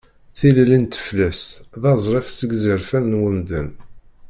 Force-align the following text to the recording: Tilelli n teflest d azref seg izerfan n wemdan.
Tilelli 0.37 0.77
n 0.79 0.85
teflest 0.85 1.51
d 1.81 1.83
azref 1.93 2.27
seg 2.31 2.49
izerfan 2.55 3.05
n 3.15 3.19
wemdan. 3.21 3.69